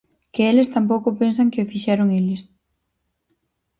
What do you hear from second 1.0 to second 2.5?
pensan que fixeron eles.